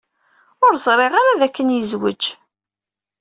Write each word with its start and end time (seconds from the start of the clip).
Ur 0.65 0.73
ẓriɣ 0.85 1.13
ara 1.21 1.39
dakken 1.41 1.73
yezwej. 1.75 2.23